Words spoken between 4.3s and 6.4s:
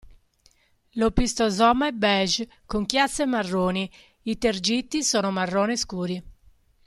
tergiti sono marrone scuri.